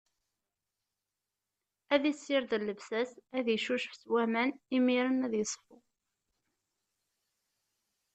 [1.93, 5.75] Ad issired llebsa-s, ad icucef s waman, imiren ad iṣfu.